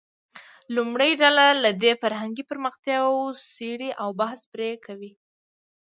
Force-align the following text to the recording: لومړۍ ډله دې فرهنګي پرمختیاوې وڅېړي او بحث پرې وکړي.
لومړۍ 0.75 1.11
ډله 1.21 1.45
دې 1.83 1.91
فرهنګي 2.01 2.43
پرمختیاوې 2.51 3.11
وڅېړي 3.23 3.89
او 4.01 4.09
بحث 4.19 4.41
پرې 4.51 4.67
وکړي. 4.73 5.11